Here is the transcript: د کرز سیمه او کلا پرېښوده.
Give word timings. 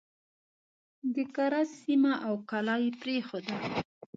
د 1.15 1.17
کرز 1.35 1.69
سیمه 1.83 2.13
او 2.27 2.33
کلا 2.49 2.75
پرېښوده. 3.01 3.55